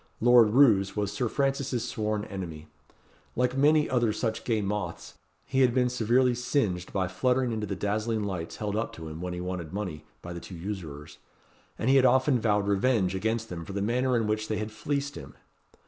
Lord 0.19 0.49
Roos 0.49 0.95
was 0.95 1.11
Sir 1.11 1.29
Francis's 1.29 1.87
sworn 1.87 2.25
enemy. 2.25 2.65
Like 3.35 3.55
many 3.55 3.87
other 3.87 4.11
such 4.11 4.43
gay 4.45 4.59
moths, 4.59 5.13
he 5.45 5.61
had 5.61 5.75
been 5.75 5.89
severely 5.89 6.33
singed 6.33 6.91
by 6.91 7.07
fluttering 7.07 7.51
into 7.51 7.67
the 7.67 7.75
dazzling 7.75 8.23
lights 8.23 8.55
held 8.55 8.75
up 8.75 8.93
to 8.93 9.09
him, 9.09 9.21
when 9.21 9.35
he 9.35 9.41
wanted 9.41 9.73
money, 9.73 10.03
by 10.23 10.33
the 10.33 10.39
two 10.39 10.55
usurers; 10.55 11.19
and 11.77 11.87
he 11.87 11.97
had 11.97 12.05
often 12.07 12.41
vowed 12.41 12.67
revenge 12.67 13.13
against 13.13 13.49
them 13.49 13.63
for 13.63 13.73
the 13.73 13.79
manner 13.83 14.17
in 14.17 14.25
which 14.25 14.47
they 14.47 14.57
had 14.57 14.71
fleeced 14.71 15.13
him. 15.13 15.35